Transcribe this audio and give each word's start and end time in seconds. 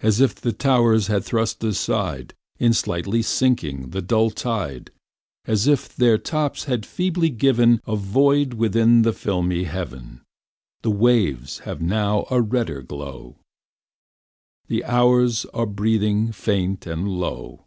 As 0.00 0.20
if 0.20 0.36
the 0.36 0.52
towers 0.52 1.08
cast 1.08 1.64
aside 1.64 2.34
In 2.60 2.72
slightly 2.72 3.20
sinking, 3.20 3.90
the 3.90 4.00
dull 4.00 4.30
tide; 4.30 4.92
As 5.44 5.66
if 5.66 5.88
their 5.96 6.18
tops 6.18 6.66
had 6.66 6.86
feebly 6.86 7.30
given 7.30 7.80
A 7.84 7.96
void 7.96 8.54
within 8.54 9.02
the 9.02 9.12
filmy 9.12 9.64
heaven. 9.64 10.20
The 10.82 10.92
waves 10.92 11.58
have 11.66 11.82
now 11.82 12.28
a 12.30 12.40
redder 12.40 12.80
glow; 12.82 13.40
The 14.68 14.84
hours 14.84 15.46
are 15.46 15.66
breathing 15.66 16.30
faint 16.30 16.86
and 16.86 17.08
low. 17.08 17.64